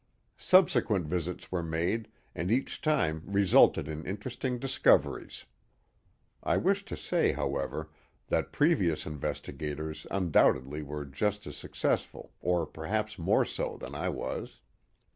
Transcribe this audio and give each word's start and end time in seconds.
Subsequent 0.37 1.05
visits 1.05 1.51
were 1.51 1.61
made, 1.61 2.07
and 2.33 2.49
each 2.49 2.81
time 2.81 3.21
resulted 3.23 3.87
in 3.87 4.03
interesting 4.03 4.57
discoveries. 4.57 5.45
(I 6.41 6.57
wish 6.57 6.83
to 6.85 6.97
say, 6.97 7.33
however, 7.33 7.91
that 8.29 8.51
previous 8.51 9.05
investigators, 9.05 10.07
undoubtedly 10.09 10.81
were 10.81 11.05
just 11.05 11.45
as 11.45 11.55
succcessful 11.61 12.31
or 12.41 12.65
perhaps 12.65 13.19
more 13.19 13.45
so 13.45 13.77
than 13.77 13.93
I 13.93 14.09
was.) 14.09 14.59